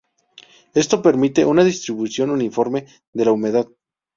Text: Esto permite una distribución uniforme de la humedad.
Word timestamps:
Esto 0.73 1.03
permite 1.03 1.45
una 1.45 1.63
distribución 1.63 2.31
uniforme 2.31 2.87
de 3.13 3.25
la 3.25 3.33
humedad. 3.33 3.67